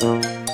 [0.00, 0.47] Música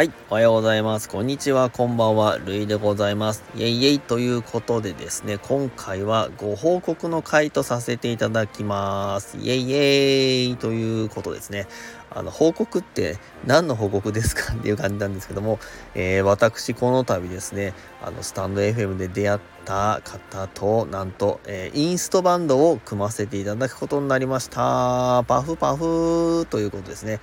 [0.00, 0.12] はい。
[0.30, 1.10] おはようございます。
[1.10, 1.68] こんにちは。
[1.68, 2.38] こんばんは。
[2.38, 3.44] るいでございます。
[3.54, 9.36] イェイイェイということでですね、今回はご報告の回とさせていただきます。
[9.36, 11.66] イェイイェイということですね。
[12.08, 15.58] あの、報告って何の報告ですかっていう感じなんですけども、
[15.94, 25.24] えー、私、この度ですね、あの、スタンド FM で出会った方と、なんと、えー、インストバンドを組ませていただくことになりました。
[25.28, 27.20] パフパフということですね。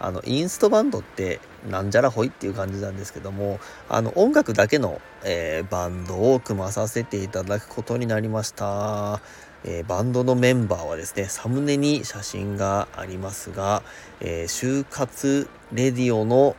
[0.00, 3.58] あの、インストバンドってなんじゃらほいっていう感じなんですけども、
[3.88, 9.20] あの、音楽だけの、えー、バンドを組まさせていただくことになりました。
[9.64, 13.82] えー、バンドのメンバーはですね、サムネに写真がありますが、
[14.20, 16.54] えー、就活レディオの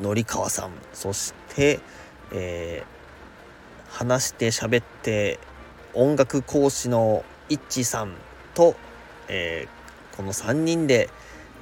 [0.00, 1.80] のりかわさん、そして、
[2.32, 5.38] えー、話して喋って
[5.94, 8.14] 音楽講師のいっちさん
[8.54, 8.74] と、
[9.28, 11.08] えー、この3人で、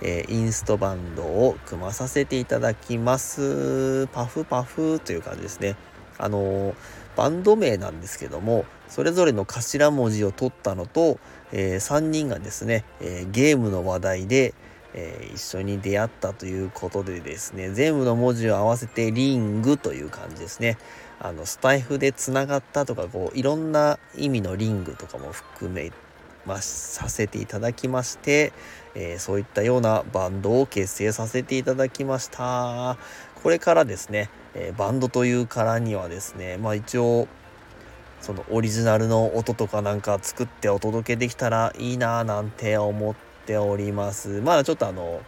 [0.03, 4.07] えー、インストバンドを組まさせていただきます。
[4.09, 5.77] パフパフという感じですね。
[6.19, 6.75] あのー、
[7.17, 11.19] バンド名なんですけども、それぞれの頭文字を取ったのと、
[11.53, 14.55] えー、3人がですね、えゲームの話題で、
[14.93, 20.79] え一緒に出会ったということでですね、全部の文字を合わせてリングという感じですね。
[21.21, 25.93] あの、スタイフでつながったとか、こう、いろんな意味のリングとかも含めま
[26.61, 28.53] させていただきまして、
[28.95, 32.97] えー、そういったようなバンドを結成させていただきました。
[33.43, 37.29] これからですね、えー、バンドというからにはですね、まあ一応、
[38.21, 43.15] そのオリジナルの音とかなんか作ってお届けできたらいいなぁなんて思っ
[43.47, 44.41] ております。
[44.43, 45.23] まだちょっとあの、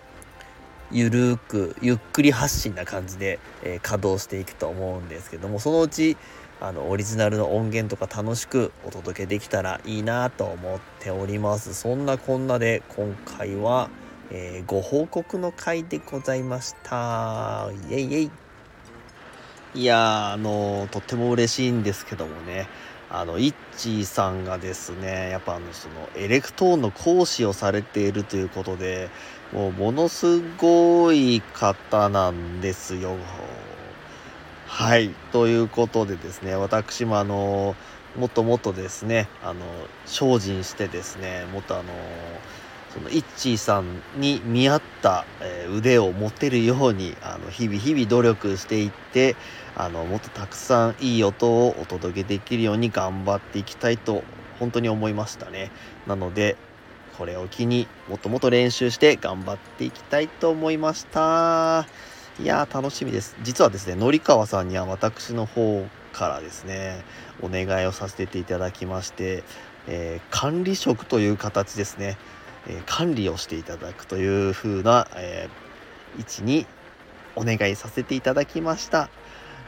[0.93, 6.17] ゆるーく、ゆっくり発信な感じで、えー、稼働していくと思うんですけども、そのうち、
[6.61, 11.75] あのオリジナルの音源とか楽しくお届けできたらいいなと思っております。
[11.75, 13.91] そんなこんなで今回は、
[14.31, 17.69] えー、ご報告の回でございました。
[17.91, 18.31] イエイイエイ。
[19.75, 22.69] いやあのとっても嬉しいんですけどもね。
[23.13, 29.11] あのイッチーさんがですねやっぱあのそのエレクトーンの講師をされているということで
[29.53, 33.17] もうものすごい方なんですよ
[34.67, 35.11] はい。
[35.33, 37.77] ということでですね、私もあの、
[38.15, 41.93] もっともっとですね、あの、精進してですね、もっとあの、
[42.93, 49.35] そのイッチーさんに見合った、え、腕を持てるように、あの、日々日々努力していって、
[49.77, 54.23] あの、もっとたくさんいい音をお届けできるように頑張っていきたいと、
[54.59, 55.71] 本当に思いましたね。
[56.07, 56.57] なので、
[57.17, 61.87] これを機にもっともっと練習して頑張っていきたいと思いました。
[62.41, 63.37] いやー楽しみです。
[63.43, 67.05] 実はですね、のりかわさんには私の方からですね、
[67.43, 69.45] お願いをさせていただきまして、
[69.87, 72.17] えー、管理職という形ですね、
[72.69, 76.67] え、管理をしていただくという風な、えー、位置に
[77.37, 79.09] お願いさせていただきました。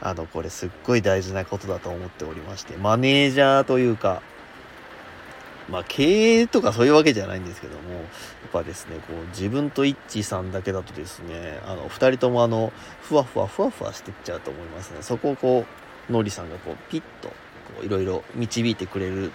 [0.01, 4.21] あの、これすっごい大事なことだと思っておりまして、マネージャーというか、
[5.69, 8.03] まあ、経営とかそういうわけじゃないんですけども、やっ
[8.51, 14.97] ぱですね、こう、自分とイッチさんだけだとですね、あの、二人ともあの、ふわふわふわふわしてっちゃうと思いますね。
[15.01, 15.65] そこをこ
[16.09, 17.33] う、ノリさんがこう、ピッと、こ
[17.81, 19.31] う、いろいろ導いてくれる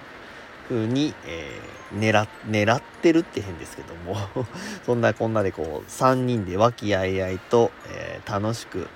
[0.69, 4.17] 風に、えー、狙、狙ってるって変ですけども
[4.85, 8.89] そんなこんなでこう、三人で和気あいあいと、えー、楽しく、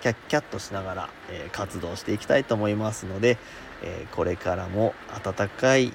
[0.00, 3.36] キャッキャッとしながら、えー、活動していきたいと思いますので、
[3.82, 4.92] えこれからも
[5.24, 5.92] 温かい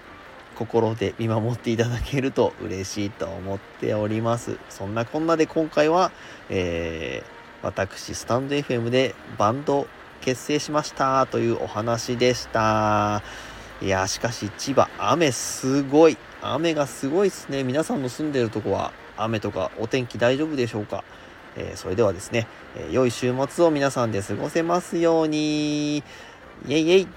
[0.56, 4.58] 心で見守っていただけると嬉しいと思っております。
[4.70, 6.12] そんなこんなで今回は、
[6.50, 7.24] え、
[7.62, 9.88] 私、スタンド FM でバンド
[10.22, 13.24] 結成しましたというお話でした。
[13.81, 16.18] いや、しかし千葉、雨すごい。
[16.46, 17.64] 雨がすごいですね。
[17.64, 21.04] 皆さんの住んでるとこは雨とかお天気大丈夫でしょうか？
[21.56, 25.98] えー、それではですね、えー、良い週末を皆さんで過ごせますように。
[25.98, 27.08] イェイイェイ